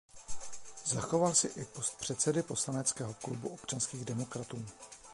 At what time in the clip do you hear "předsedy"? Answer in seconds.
1.99-2.43